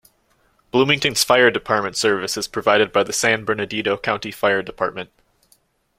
Bloomington's 0.71 1.23
fire 1.23 1.51
department 1.51 1.95
service 1.95 2.35
is 2.35 2.47
provided 2.47 2.91
by 2.91 3.03
the 3.03 3.13
San 3.13 3.45
Bernardino 3.45 3.97
County 3.97 4.31
Fire 4.31 4.63
Dept. 4.63 5.09